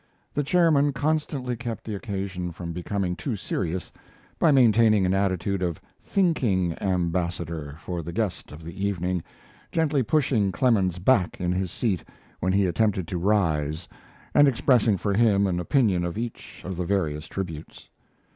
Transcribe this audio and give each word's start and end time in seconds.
The 0.33 0.41
chairman 0.41 0.93
constantly 0.93 1.55
kept 1.55 1.83
the 1.83 1.93
occasion 1.93 2.51
from 2.51 2.73
becoming 2.73 3.15
too 3.15 3.35
serious 3.35 3.91
by 4.39 4.49
maintaining 4.49 5.05
an 5.05 5.13
attitude 5.13 5.61
of 5.61 5.79
"thinking 6.01 6.75
ambassador" 6.81 7.77
for 7.81 8.01
the 8.01 8.11
guest 8.11 8.51
of 8.51 8.63
the 8.63 8.83
evening, 8.83 9.23
gently 9.71 10.01
pushing 10.01 10.51
Clemens 10.51 10.97
back 10.97 11.39
in 11.39 11.51
his 11.51 11.69
seat 11.69 12.03
when 12.39 12.51
he 12.51 12.65
attempted 12.65 13.07
to 13.09 13.19
rise 13.19 13.87
and 14.33 14.47
expressing 14.47 14.97
for 14.97 15.13
him 15.13 15.45
an 15.45 15.59
opinion 15.59 16.03
of 16.03 16.17
each 16.17 16.63
of 16.65 16.77
the 16.77 16.85
various 16.85 17.27
tributes. 17.27 17.87